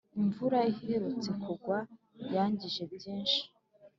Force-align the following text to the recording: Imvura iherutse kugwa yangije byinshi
Imvura 0.21 0.59
iherutse 0.71 1.29
kugwa 1.43 1.77
yangije 2.33 2.83
byinshi 2.93 3.41